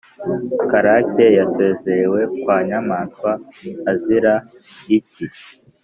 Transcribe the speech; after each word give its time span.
karake 0.69 1.25
yasezerewe 1.39 2.19
kwa 2.41 2.57
nyamwasa 2.67 3.29
azira 3.91 4.33
iki? 4.97 5.25